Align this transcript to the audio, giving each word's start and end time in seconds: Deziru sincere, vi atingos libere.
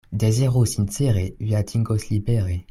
Deziru 0.21 0.63
sincere, 0.71 1.27
vi 1.45 1.53
atingos 1.61 2.09
libere. 2.15 2.59